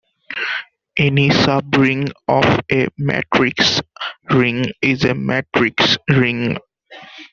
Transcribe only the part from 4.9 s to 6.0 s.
a matrix